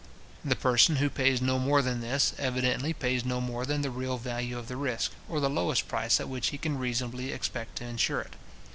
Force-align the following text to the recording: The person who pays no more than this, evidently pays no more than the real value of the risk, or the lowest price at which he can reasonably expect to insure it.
The 0.43 0.55
person 0.55 0.95
who 0.95 1.11
pays 1.11 1.43
no 1.43 1.59
more 1.59 1.83
than 1.83 2.01
this, 2.01 2.33
evidently 2.39 2.91
pays 2.91 3.23
no 3.23 3.39
more 3.39 3.67
than 3.67 3.81
the 3.83 3.91
real 3.91 4.17
value 4.17 4.57
of 4.57 4.67
the 4.67 4.75
risk, 4.75 5.11
or 5.29 5.39
the 5.39 5.47
lowest 5.47 5.87
price 5.87 6.19
at 6.19 6.27
which 6.27 6.47
he 6.47 6.57
can 6.57 6.79
reasonably 6.79 7.31
expect 7.31 7.75
to 7.75 7.85
insure 7.85 8.21
it. 8.21 8.33